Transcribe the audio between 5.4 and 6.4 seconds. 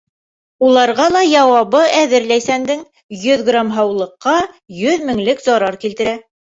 зарар килтерә!